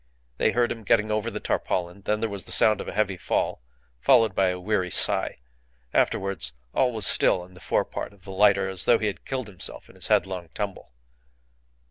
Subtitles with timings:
[0.39, 3.17] They heard him getting over the tarpaulin; then there was the sound of a heavy
[3.17, 3.61] fall,
[3.99, 5.37] followed by a weary sigh.
[5.93, 9.25] Afterwards all was still in the fore part of the lighter, as though he had
[9.25, 10.91] killed himself in his headlong tumble.